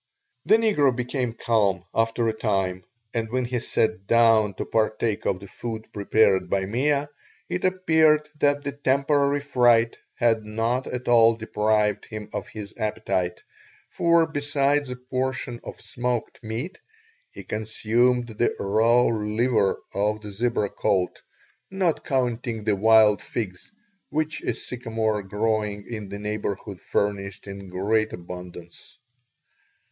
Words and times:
The 0.47 0.57
negro 0.57 0.95
became 0.95 1.35
calm 1.35 1.83
after 1.93 2.27
a 2.27 2.33
time 2.33 2.85
and 3.13 3.29
when 3.29 3.45
he 3.45 3.59
sat 3.59 4.07
down 4.07 4.55
to 4.55 4.65
partake 4.65 5.27
of 5.27 5.39
the 5.39 5.47
food 5.47 5.93
prepared 5.93 6.49
by 6.49 6.65
Mea, 6.65 7.05
it 7.49 7.63
appeared 7.63 8.27
that 8.39 8.63
the 8.63 8.71
temporary 8.71 9.41
fright 9.41 9.99
had 10.15 10.43
not 10.43 10.87
at 10.87 11.07
all 11.07 11.35
deprived 11.35 12.05
him 12.07 12.29
of 12.33 12.47
his 12.47 12.73
appetite, 12.77 13.43
for 13.91 14.25
besides 14.25 14.89
a 14.89 14.95
portion 14.95 15.59
of 15.63 15.75
smoked 15.79 16.43
meat 16.43 16.79
he 17.29 17.43
consumed 17.43 18.25
the 18.25 18.55
raw 18.59 19.03
liver 19.05 19.83
of 19.93 20.21
the 20.21 20.31
zebra 20.31 20.71
colt, 20.71 21.21
not 21.69 22.03
counting 22.03 22.63
the 22.63 22.75
wild 22.75 23.21
figs, 23.21 23.71
which 24.09 24.41
a 24.41 24.55
sycamore 24.55 25.21
growing 25.21 25.85
in 25.85 26.09
the 26.09 26.17
neighborhood 26.17 26.81
furnished 26.81 27.45
in 27.45 27.67
great 27.69 28.11
abundance. 28.13 28.97